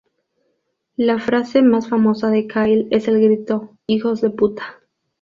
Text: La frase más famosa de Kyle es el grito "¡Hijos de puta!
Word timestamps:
La 0.97 1.19
frase 1.19 1.61
más 1.61 1.87
famosa 1.87 2.31
de 2.31 2.47
Kyle 2.47 2.87
es 2.89 3.07
el 3.07 3.21
grito 3.21 3.77
"¡Hijos 3.85 4.19
de 4.21 4.31
puta! 4.31 4.81